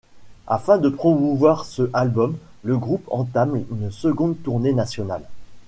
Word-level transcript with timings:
Afin 0.47 0.79
de 0.79 0.89
promouvoir 0.89 1.63
ce 1.63 1.91
album, 1.93 2.35
le 2.63 2.75
groupe 2.75 3.03
entame 3.11 3.61
une 3.69 3.91
seconde 3.91 4.41
tournée 4.41 4.73
nationale. 4.73 5.21